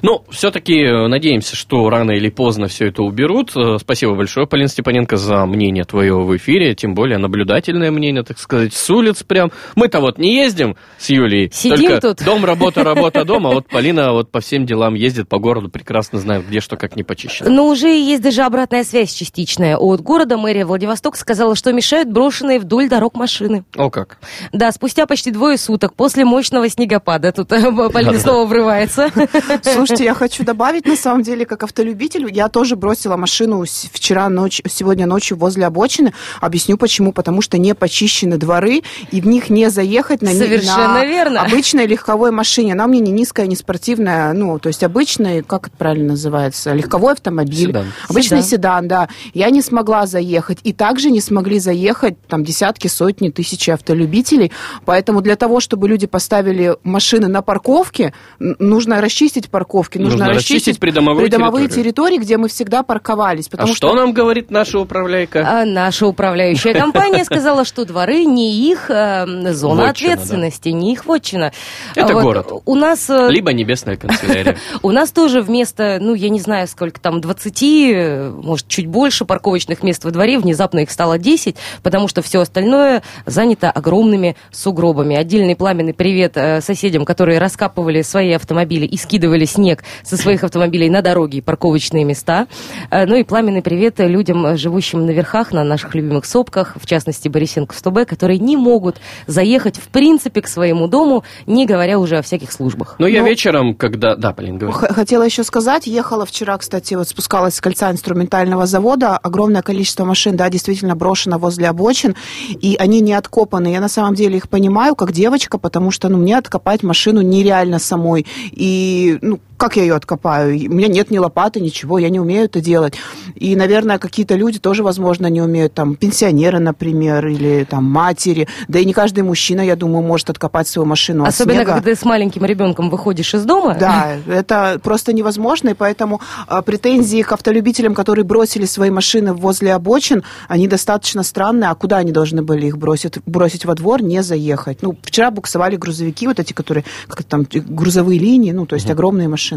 [0.03, 3.53] Ну, все-таки надеемся, что рано или поздно все это уберут.
[3.57, 8.39] Э, Спасибо большое, Полина Степаненко, за мнение твое в эфире, тем более наблюдательное мнение, так
[8.39, 9.51] сказать, с улиц прям.
[9.77, 12.25] Мы-то вот не ездим с Юлей, Сидим только тут.
[12.25, 16.19] дом, работа, работа, дом, а вот Полина вот по всем делам ездит по городу, прекрасно
[16.19, 17.51] знает, где что как не почищено.
[17.51, 19.77] Но уже есть даже обратная связь частичная.
[19.77, 23.65] От города мэрия Владивосток сказала, что мешают брошенные вдоль дорог машины.
[23.77, 24.19] О как.
[24.53, 27.61] Да, спустя почти двое суток после мощного снегопада, тут э,
[27.93, 29.11] Полина снова врывается.
[29.75, 34.65] Слушайте, я хочу добавить, на самом деле, как автолюбитель, я тоже бросила машину вчера ночью,
[34.69, 36.13] сегодня ночью возле обочины.
[36.41, 37.13] Объясню почему.
[37.13, 41.43] Потому что не почищены дворы, и в них не заехать на, Совершенно на верно.
[41.43, 42.73] обычной легковой машине.
[42.73, 46.73] Она у меня не низкая, не спортивная, ну, то есть обычный, как это правильно называется,
[46.73, 47.67] легковой автомобиль.
[47.69, 47.87] Седан.
[48.09, 48.83] Обычный Седан.
[48.83, 49.09] седан, да.
[49.35, 50.59] Я не смогла заехать.
[50.65, 54.53] И также не смогли заехать там десятки, сотни, тысячи автолюбителей.
[54.85, 60.81] Поэтому для того, чтобы люди поставили машины на парковке, нужно расчистить парковки, нужно, Нужно расчистить
[60.81, 61.85] придомовую придомовые территорию.
[61.85, 63.47] территории, где мы всегда парковались.
[63.49, 65.47] А Потому что нам говорит наша управляйка?
[65.47, 71.05] А наша управляющая компания сказала, что дворы не их э, зона Вотчина, ответственности, не их
[71.05, 71.53] вотчина.
[71.95, 72.53] Это А вот город.
[72.65, 73.11] У нас...
[73.11, 74.57] э, Либо небесная канцелярия.
[74.83, 79.27] У нас тоже вместо, ну, я не знаю, сколько там, 20, э, может, чуть больше
[79.27, 85.17] парковочных мест во дворе, внезапно их стало 10, потому что все остальное занято огромными сугробами.
[85.17, 90.89] Отдельный пламенный привет э, соседям, которые раскапывали свои автомобили и скидывали снег со своих автомобилей
[90.91, 92.47] на дороги и парковочные места.
[92.91, 96.87] Э, Ну и пламенный привет людям, э, живущим на верхах, на наших любимых сопках, в
[96.87, 102.19] частности, Борисенко 100Б, которые не могут заехать, в принципе, к своему дому, не говоря уже
[102.19, 102.97] о всяких службах.
[102.99, 104.17] Но я Ну, вечером, когда...
[104.17, 104.77] Да, Полин, говори.
[104.77, 110.05] Х- Хотела еще сказать, ехала вчера, кстати, вот спускалась с кольца инструментального завода, огромное количество
[110.05, 112.15] машин, да, действительно брошено возле обочин,
[112.51, 113.69] и они не откопаны.
[113.73, 117.79] Я на самом деле их понимаю, как девочка, потому что, ну, мне откопать машину нереально
[117.79, 118.27] самой.
[118.53, 120.57] И, ну, Nous, как я ее откопаю?
[120.71, 122.95] У меня нет ни лопаты, ничего, я не умею это делать.
[123.35, 128.49] И, наверное, какие-то люди тоже, возможно, не умеют, там, пенсионеры, например, или там матери.
[128.69, 131.75] Да и не каждый мужчина, я думаю, может откопать свою машину от Особенно, снега.
[131.75, 133.77] когда ты с маленьким ребенком выходишь из дома.
[133.79, 139.75] Да, это просто невозможно, и поэтому а, претензии к автолюбителям, которые бросили свои машины возле
[139.75, 141.69] обочин, они достаточно странные.
[141.69, 143.19] А куда они должны были их бросить?
[143.27, 144.79] Бросить во двор, не заехать.
[144.81, 149.29] Ну, вчера буксовали грузовики, вот эти, которые, как там, грузовые линии, ну, то есть огромные
[149.29, 149.50] машины.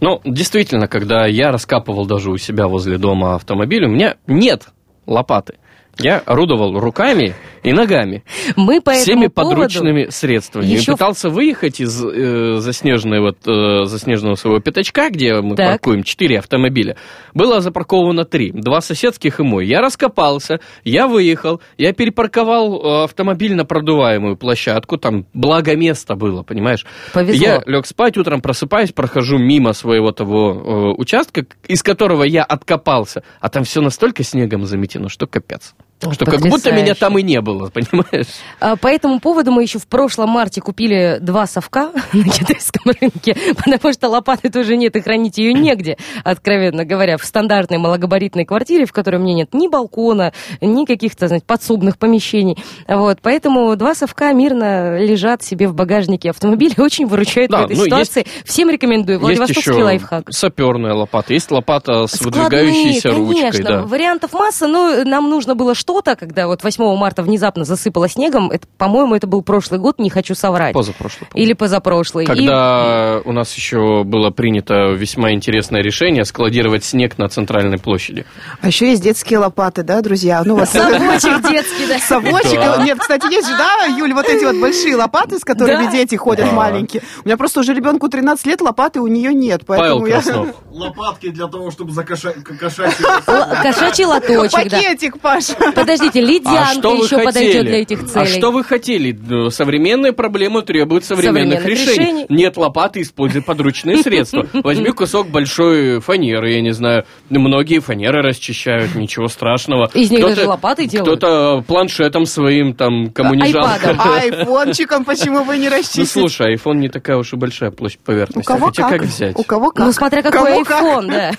[0.00, 4.68] Ну, действительно, когда я раскапывал даже у себя возле дома автомобиль, у меня нет
[5.06, 5.54] лопаты.
[5.98, 8.24] Я орудовал руками и ногами.
[8.56, 10.66] Мы по всеми подручными средствами.
[10.66, 15.80] еще И пытался выехать из э, заснеженной вот, э, заснеженного своего пятачка, где мы Так.
[15.80, 16.96] паркуем четыре автомобиля.
[17.32, 18.52] Было запарковано три.
[18.52, 19.66] Два соседских и мой.
[19.66, 24.98] Я раскопался, я выехал, я перепарковал э, автомобиль на продуваемую площадку.
[24.98, 26.84] Там благо место было, понимаешь?
[27.12, 27.46] Повезло.
[27.46, 33.22] Я лег спать, утром просыпаюсь, прохожу мимо своего того э, участка, из которого я откопался,
[33.40, 35.74] а там все настолько снегом заметено, что капец.
[36.12, 36.94] Что как будто меня потрясающе.
[37.00, 38.26] там и не было, понимаешь?
[38.60, 43.36] А, По этому поводу мы еще в прошлом марте купили два совка на китайском рынке,
[43.64, 48.86] потому что лопаты тоже нет, и хранить ее негде, откровенно говоря, в стандартной малогабаритной квартире,
[48.86, 52.56] в которой у меня нет ни балкона, ни каких-то, знаете, подсобных помещений.
[52.88, 57.76] Вот, поэтому два совка мирно лежат себе в багажнике автомобиля, очень выручают Да, в этой
[57.76, 58.26] ну, ситуации.
[58.44, 59.18] Всем рекомендую.
[59.18, 60.24] Есть Владивостокский еще лайфхак.
[60.30, 63.40] саперная лопата, есть лопата с Складные, выдвигающейся ручкой.
[63.40, 63.64] конечно.
[63.64, 63.82] Да.
[63.82, 68.50] Вариантов масса, но нам нужно было что-то, когда вот 8 марта внезапно засыпало снегом.
[68.50, 70.72] Это, по-моему, это был прошлый год, не хочу соврать.
[70.72, 71.28] Позапрошлый.
[71.28, 71.44] по-моему.
[71.46, 72.24] Или позапрошлый.
[72.24, 78.24] И- Когда у нас еще было принято весьма интересное решение складировать снег на центральной площади.
[78.62, 80.42] А еще есть детские лопаты, да, друзья?
[80.44, 81.98] Ну, вас Совочек детский, да.
[81.98, 82.54] Совочек.
[82.58, 82.82] Да.
[82.82, 85.90] Нет, кстати, есть же, да, Юль, вот эти вот большие лопаты, с которыми Да.
[85.92, 86.52] дети ходят Да.
[86.52, 87.02] маленькие.
[87.24, 89.66] У меня просто уже ребенку 13 лет, лопаты у нее нет.
[89.66, 90.14] Павел я...
[90.22, 90.48] Краснов.
[90.70, 94.52] Лопатки для того, чтобы закошать Кошачий лоточек.
[94.52, 95.54] Пакетик, Паша.
[95.74, 97.68] Подождите, А ледянка что вы еще подойдет хотели?
[97.68, 98.22] для этих целей.
[98.22, 99.18] А что вы хотели?
[99.26, 101.98] Ну, Современные проблемы требуют современных, Современных решений.
[102.22, 102.26] решений.
[102.28, 104.46] Нет лопаты, используй подручные средства.
[104.64, 107.04] Возьми кусок большой фанеры, я не знаю.
[107.30, 109.90] Многие фанеры расчищают, ничего страшного.
[109.94, 111.18] Из них даже лопаты делают.
[111.18, 113.70] Кто-то планшетом своим, там, коммунижанком.
[113.70, 114.00] айпадом.
[114.00, 116.10] А айфончиком почему бы не Ну, расчистить?
[116.10, 118.46] слушай, iPhone не такая уж и большая площадь У поверхности.
[118.46, 118.92] кого Хотя как?
[118.92, 119.38] как взять?
[119.38, 119.86] У кого как?
[119.86, 120.82] Ну, смотря какой Кому как.
[120.82, 121.30] айфон, да.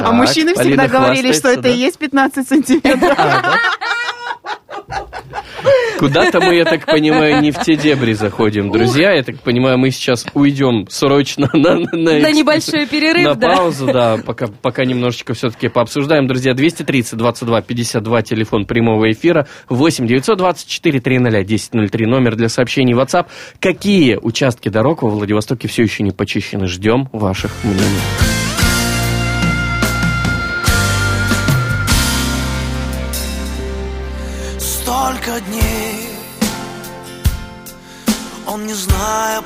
[0.00, 3.18] А мужчины всегда говорили, что это и есть 15 сантиметров.
[6.02, 9.12] Куда-то мы, я так понимаю, не в те дебри заходим, друзья.
[9.12, 13.54] Я так понимаю, мы сейчас уйдем срочно на, на, На небольшой перерыв, на да.
[13.54, 16.26] паузу, да, пока, пока немножечко все-таки пообсуждаем.
[16.26, 23.26] Друзья, 230 22 52, телефон прямого эфира, 8 924 300 1003, номер для сообщений WhatsApp.
[23.60, 26.66] Какие участки дорог во Владивостоке все еще не почищены?
[26.66, 28.31] Ждем ваших мнений.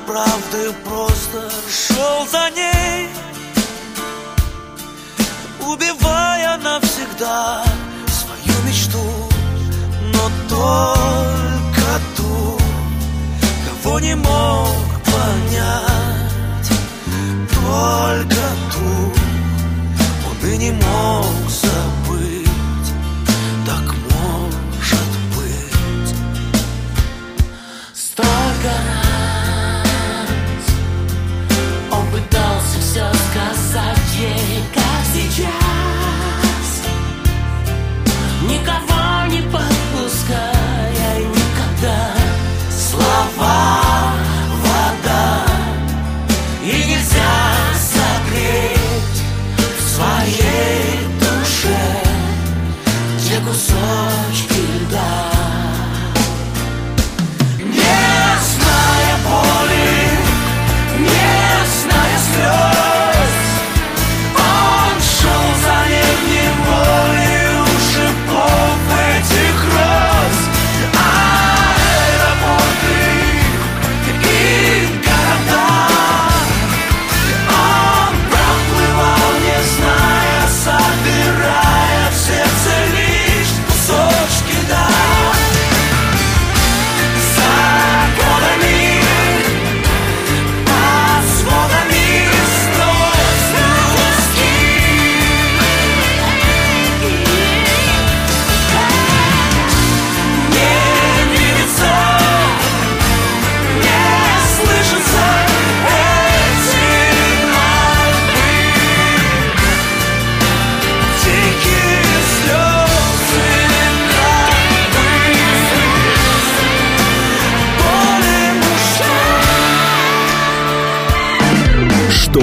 [0.05, 3.09] Правды, просто шел за ней
[5.67, 7.61] Убивая навсегда
[8.07, 9.03] свою мечту.
[10.13, 12.57] Но только ту,
[13.67, 14.69] кого не мог
[15.03, 16.71] понять.
[17.53, 19.13] Только ту
[20.29, 22.47] он и не мог забыть.
[23.65, 23.93] Так
[53.77, 54.26] Те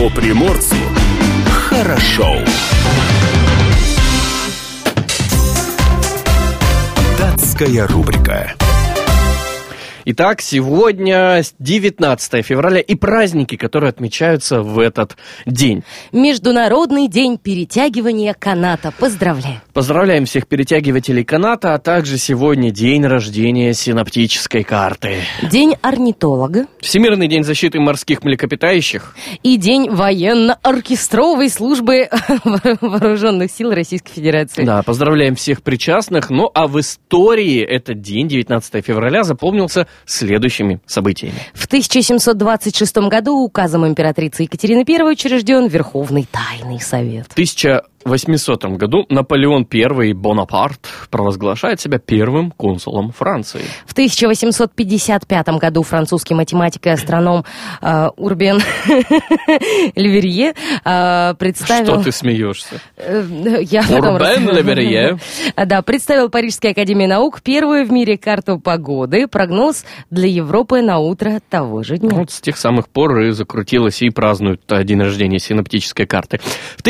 [0.04, 0.76] Что приморцу
[1.50, 2.36] хорошо.
[7.18, 8.52] Датская рубрика.
[10.06, 15.82] Итак, сегодня 19 февраля и праздники, которые отмечаются в этот день.
[16.12, 18.92] Международный день перетягивания каната.
[18.98, 19.62] Поздравляю.
[19.72, 25.20] Поздравляем всех перетягивателей каната, а также сегодня день рождения синаптической карты.
[25.50, 29.16] День орнитолога Всемирный день защиты морских млекопитающих.
[29.42, 32.10] и день военно-оркестровой службы
[32.82, 34.64] вооруженных сил Российской Федерации.
[34.64, 36.28] Да, поздравляем всех причастных.
[36.28, 41.35] Ну а в истории этот день, 19 февраля, запомнился следующими событиями.
[41.54, 47.26] В 1726 году указом императрицы Екатерины I учрежден Верховный Тайный Совет.
[47.28, 47.33] В
[48.04, 53.62] 1800 году Наполеон I Бонапарт провозглашает себя первым консулом Франции.
[53.86, 57.44] В 1855 году французский математик и астроном
[57.80, 58.60] э, Урбен
[59.94, 61.94] Леверье э, представил...
[61.94, 62.80] Что ты смеешься?
[62.96, 63.24] Э,
[63.62, 64.50] Я потом Урбен.
[64.50, 65.18] Леверье.
[65.64, 71.40] Да, представил Парижской академии наук первую в мире карту погоды, прогноз для Европы на утро
[71.48, 72.10] того же дня.
[72.10, 76.40] Вот с тех самых пор и закрутилось и празднуют э, день рождения синаптической карты.
[76.76, 76.82] В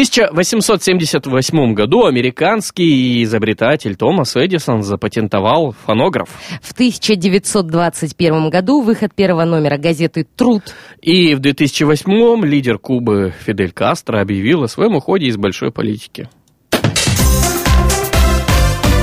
[1.04, 6.28] 1878 году американский изобретатель Томас Эдисон запатентовал фонограф.
[6.62, 10.62] В 1921 году выход первого номера газеты «Труд»
[11.00, 16.28] И в 2008 лидер Кубы Фидель Кастро объявил о своем уходе из большой политики.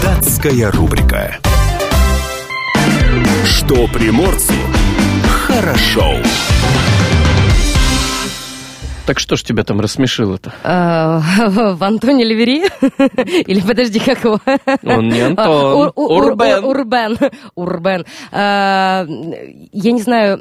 [0.02, 1.38] Датская рубрика.
[3.46, 4.54] Что приморцу
[5.30, 6.16] хорошо.
[9.12, 10.54] Так что ж тебя там рассмешило-то?
[10.64, 12.64] А, В Антоне Ливери?
[13.46, 14.40] Или подожди, как его?
[14.86, 16.64] Он не А, Антон, Ур- Ур- Урбен.
[16.64, 17.18] Урбен.
[17.56, 18.06] Урбен.
[18.32, 19.06] А,
[19.74, 20.40] Я не знаю,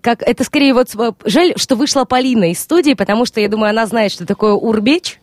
[0.00, 0.22] как...
[0.22, 0.90] Это скорее вот...
[1.24, 5.18] Жаль, что вышла Полина из студии, потому что, я думаю, она знает, что такое урбеч.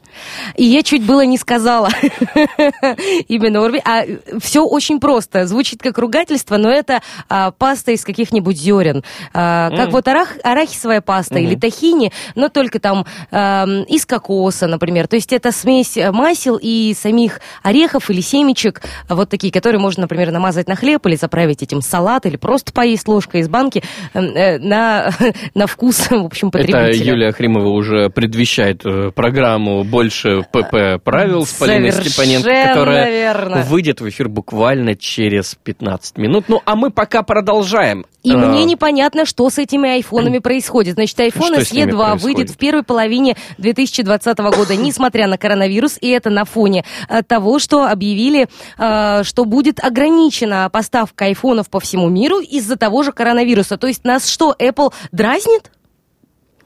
[0.55, 1.89] И я чуть было не сказала
[3.27, 3.81] именно урбеч.
[3.85, 4.03] А
[4.39, 5.45] все очень просто.
[5.47, 9.03] Звучит как ругательство, но это а, паста из каких-нибудь зерен.
[9.33, 9.91] А, как М.
[9.91, 15.07] вот арах- арахисовая паста или тахини, но только там ам, из кокоса, например.
[15.07, 19.79] То есть это смесь э, масел и самих орехов или семечек, а вот такие, которые
[19.79, 23.83] можно, например, намазать на хлеб или заправить этим салат, или просто поесть ложкой из банки
[24.13, 25.11] э, э, на,
[25.55, 27.11] на вкус, в общем, Это потребителя.
[27.13, 33.61] Юлия Хримова уже предвещает э, программу «Больше ПП правил» с Полиной Степаненко, которая верно.
[33.61, 36.45] выйдет в эфир буквально через 15 минут.
[36.47, 38.07] Ну, а мы пока продолжаем.
[38.23, 40.95] И А, мне непонятно, что с этими айфонами происходит.
[40.95, 42.23] Значит, iPhone SE2 происходит?
[42.23, 47.59] выйдет в первой половине 2020 года, несмотря на коронавирус, и это на фоне э, того,
[47.59, 48.47] что объявили,
[48.79, 53.77] э, что будет ограничена поставка айфонов по всему миру из-за того же коронавируса.
[53.77, 55.69] То есть нас что, Apple дразнит?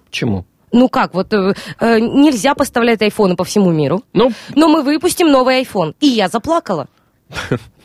[0.09, 0.45] Чему?
[0.71, 5.31] Ну как, вот э, э, нельзя поставлять айфоны по всему миру, Ну, но мы выпустим
[5.31, 5.95] новый iPhone.
[5.99, 6.87] И я заплакала.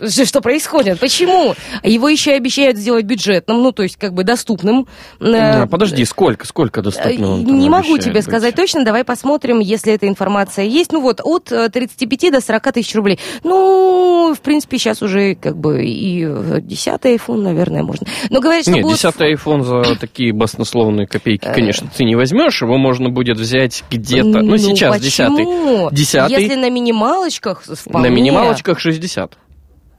[0.09, 0.99] Что происходит?
[0.99, 1.55] Почему?
[1.83, 4.87] Его еще и обещают сделать бюджетным, ну, то есть, как бы доступным.
[5.21, 7.33] Э, подожди, сколько, сколько доступно?
[7.35, 8.25] он там не могу тебе быть?
[8.25, 10.93] сказать точно, давай посмотрим, если эта информация есть.
[10.93, 13.19] Ну вот, от э, 35 до 40 тысяч рублей.
[13.45, 18.07] Ну, в принципе, сейчас уже как бы и э, 10 iPhone, наверное, можно.
[18.31, 19.01] Но говорят, что Нет, будут...
[19.01, 21.55] 10 iPhone за такие баснословные копейки, Э.
[21.55, 22.63] конечно, ты не возьмешь.
[22.63, 24.41] Его можно будет взять где-то.
[24.43, 25.89] Ну, сейчас 10 почему?
[25.91, 28.11] 10 Если на минималочках, На вполне.
[28.11, 29.37] минималочках 60.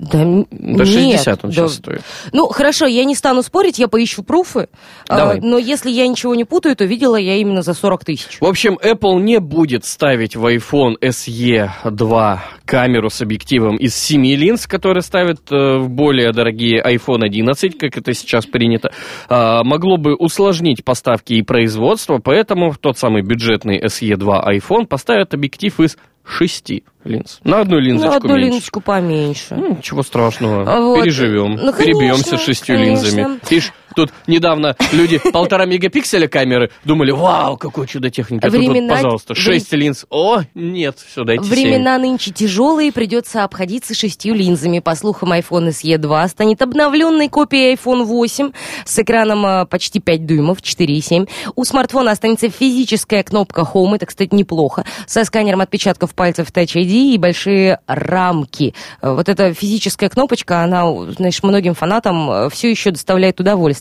[0.01, 1.55] Да, нет, 60 он да.
[1.55, 2.01] сейчас стоит.
[2.33, 4.67] Ну, хорошо, я не стану спорить, я поищу пруфы.
[5.07, 5.39] а, Давай.
[5.41, 8.39] но если я ничего не путаю, то видела я именно за 40 тысяч.
[8.41, 14.25] В общем, Apple не будет ставить в iPhone SE 2 камеру с объективом из 7
[14.25, 18.91] линз, которые ставят э, в более дорогие iPhone 11, как это сейчас принято.
[19.29, 24.87] А, могло бы усложнить поставки и производство, поэтому в тот самый бюджетный SE 2 iPhone
[24.87, 25.95] поставят объектив из
[26.26, 26.72] 6
[27.03, 27.39] линз.
[27.43, 28.45] На одну Ну, линзочку одну меньше.
[28.49, 29.55] линзочку поменьше.
[29.55, 30.63] Ну, ничего страшного.
[30.63, 31.01] Вот.
[31.03, 31.51] Переживем.
[31.51, 33.03] Ну, конечно, Перебьемся шестью конечно.
[33.05, 33.39] линзами.
[33.49, 38.45] Видишь, тут недавно люди полтора мегапикселя камеры думали, вау, какой чудо техники.
[38.45, 40.05] А тут вот, Времена- пожалуйста, вре- шесть линз.
[40.09, 41.43] О, нет, все, дайте.
[41.43, 44.79] Времена нынче тяжелые, придется обходиться шестью линзами.
[44.79, 48.51] По слухам, iPhone SE 2 станет обновленной копией iPhone 8
[48.85, 51.27] с экраном а, почти 5 дюймов, 4,7.
[51.55, 57.13] У смартфона останется физическая кнопка Home, это, кстати, неплохо, со сканером отпечатков пальцев Touch ID
[57.13, 58.73] и большие рамки.
[59.01, 63.80] Э, Вот эта физическая кнопочка, она, знаешь, многим фанатам все еще доставляет удовольствие.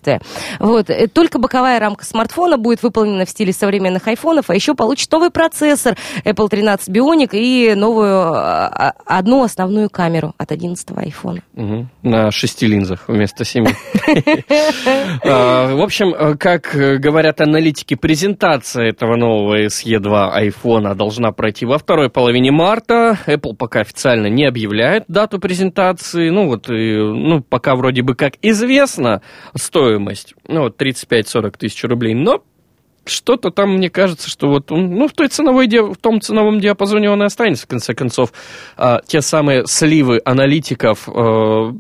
[0.59, 0.91] Вот.
[0.91, 5.31] Э, Только боковая рамка смартфона будет выполнена в стиле современных айфонов, а еще получит новый
[5.31, 11.43] процессор Apple 13 Bionic и новую а, а, одну основную камеру от 11 айфона.
[11.55, 11.91] Мгм.
[12.03, 13.69] На шести линзах вместо семи.
[15.25, 21.67] А, В общем, э, как э, говорят аналитики, презентация этого нового SE2 iPhone должна пройти
[21.67, 23.19] во второй половине марта.
[23.27, 26.31] Apple пока официально не объявляет дату презентации.
[26.31, 29.23] Ну вот, ну, пока вроде бы как известна
[29.91, 32.43] стоимость, ну вот 35-40 тысяч рублей, но
[33.05, 37.11] что-то там, мне кажется, что вот, он, ну, в, той ценовой, в том ценовом диапазоне
[37.11, 38.33] он и останется, в конце концов.
[38.77, 41.73] А, те самые сливы аналитиков э,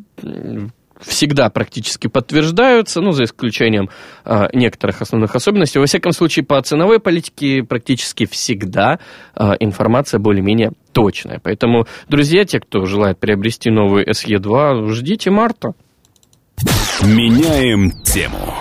[0.99, 3.91] всегда практически подтверждаются, ну, за исключением
[4.25, 5.79] а, некоторых основных особенностей.
[5.79, 8.99] Во всяком случае, по ценовой политике практически всегда
[9.35, 11.39] а, информация более-менее точная.
[11.43, 15.75] Поэтому, друзья, те, кто желает приобрести новый SE2, ждите марта.
[17.03, 18.55] Меняем тему.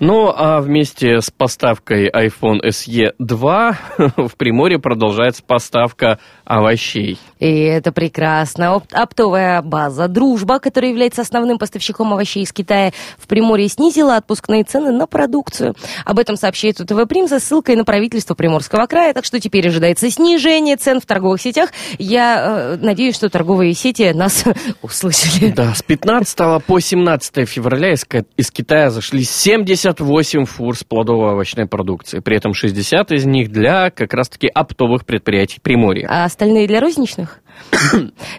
[0.00, 3.78] Ну, а вместе с поставкой iPhone SE 2
[4.16, 7.18] в Приморье продолжается поставка овощей.
[7.38, 8.76] И это прекрасно.
[8.76, 14.64] Оп- Оптовая база «Дружба», которая является основным поставщиком овощей из Китая, в Приморье снизила отпускные
[14.64, 15.74] цены на продукцию.
[16.04, 20.10] Об этом сообщает УТВ Прим со ссылкой на правительство Приморского края, так что теперь ожидается
[20.10, 21.70] снижение цен в торговых сетях.
[21.98, 24.44] Я э, надеюсь, что торговые сети нас
[24.82, 25.50] услышали.
[25.50, 32.20] Да, с 15 по 17 февраля из, из Китая зашли 78 фур с плодово-овощной продукции.
[32.20, 36.06] При этом 60 из них для как раз-таки оптовых предприятий Приморья.
[36.10, 37.40] А остальные для розничных?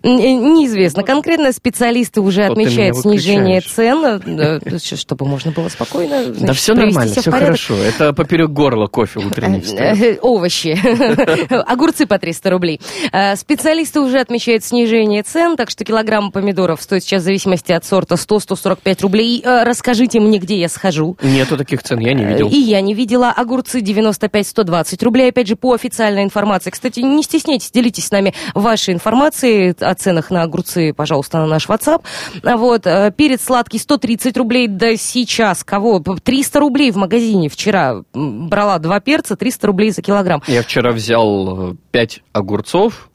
[0.03, 1.03] Неизвестно.
[1.03, 6.74] Конкретно специалисты уже Вот отмечают снижение цен, э, э, чтобы можно было спокойно Да все
[6.74, 7.76] нормально, все хорошо.
[7.76, 10.01] Это поперек горла кофе утренний встает.
[10.01, 10.78] Э, Овощи.
[11.68, 12.82] Огурцы по 300 рублей.
[13.11, 17.86] Э, Специалисты уже отмечают снижение цен, так что килограмм помидоров стоит сейчас в зависимости от
[17.86, 19.41] сорта 100-145 рублей.
[19.43, 21.18] Э, Расскажите мне, где я схожу.
[21.22, 22.49] Нету таких цен, я не видел.
[22.49, 23.32] И я не видела.
[23.32, 26.70] Огурцы 95-120 рублей, опять же, по официальной информации.
[26.70, 29.05] Кстати, не стесняйтесь, делитесь с нами вашей информацией
[29.82, 32.01] о ценах на огурцы, пожалуйста, на наш WhatsApp.
[32.43, 35.99] А Вот, э, перец сладкий 130 рублей, да сейчас кого?
[35.99, 40.41] 300 рублей в магазине вчера брала два перца, 300 рублей за килограмм.
[40.47, 43.10] Я вчера взял 5 огурцов.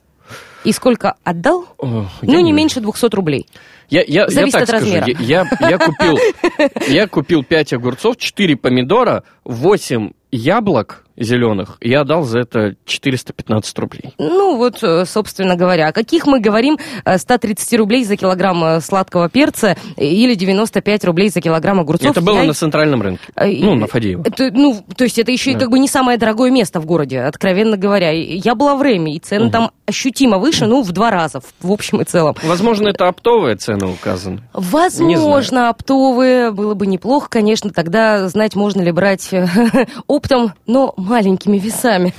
[0.63, 1.65] И сколько отдал?
[1.79, 3.47] О, я Ну, не не- меньше 200 рублей.
[3.89, 5.05] Я, я, я Зависит так от скажу, размера.
[5.19, 6.17] я, я, я купил,
[6.87, 11.77] я купил 5 огурцов, 4 помидора, 8 яблок зеленых.
[11.81, 14.13] и Я дал за это 415 рублей.
[14.17, 18.81] Ну, вот, э, собственно говоря, о каких мы говорим э, 130 рублей за килограмм э,
[18.81, 22.11] сладкого перца или 95 рублей за килограмм огурцов.
[22.11, 23.23] это было Я на центральном рынке.
[23.47, 24.23] И- Ну, на Фадеева.
[24.25, 25.61] Это, ну, то есть это еще и Да.
[25.61, 28.11] как бы не самое дорогое место в городе, откровенно говоря.
[28.11, 31.71] И Я была в Реме, и цены там ощутимо выше, ну, в два раза, в,
[31.71, 32.35] общем и целом.
[32.43, 34.41] Возможно, это оптовые цены указаны.
[34.53, 39.45] Возможно, оптовые, было бы неплохо, конечно, тогда знать, можно ли брать э,
[40.07, 42.13] оптом, но маленькими весами.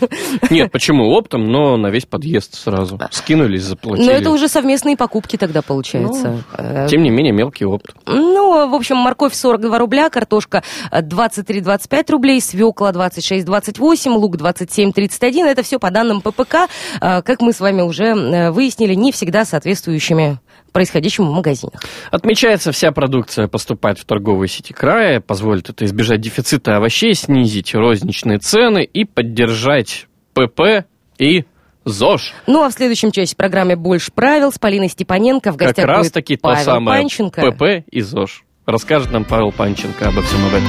[0.50, 2.98] Нет, почему оптом, но на весь подъезд сразу.
[3.10, 4.06] Скинули, заплатили.
[4.06, 6.44] Но это уже совместные покупки тогда получается.
[6.56, 7.94] Э, Тем не менее, мелкий опт.
[8.06, 15.46] Ну, в общем, морковь 42 рубля, картошка э, 23-25 рублей, свекла 26-28, лук 27-31.
[15.46, 16.68] Это все по данным ППК,
[17.00, 20.38] э, как мы с вами уже э, выяснили, не всегда соответствующими
[20.72, 21.80] происходящему в магазинах.
[22.10, 28.38] Отмечается, вся продукция поступает в торговые сети края, позволит это избежать дефицита овощей, снизить розничные
[28.38, 30.86] цены и поддержать ПП
[31.18, 31.44] и
[31.84, 32.32] ЗОЖ.
[32.46, 35.98] Ну, а в следующем часе программе «Больше правил» с Полиной Степаненко в Как гостях раз
[36.00, 37.50] будет таки то Павел самое Панченко.
[37.50, 38.44] ПП и ЗОЖ.
[38.66, 40.68] Расскажет нам Павел Панченко обо всем об этом.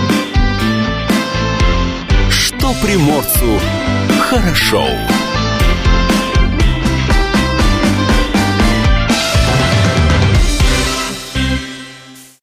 [2.30, 3.60] Что приморцу
[4.22, 4.88] хорошо.